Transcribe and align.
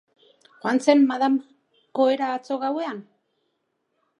Joan 0.63 0.79
zen 0.85 1.03
madame 1.11 1.45
ohera 2.05 2.31
atzo 2.39 2.59
gauean? 2.65 3.07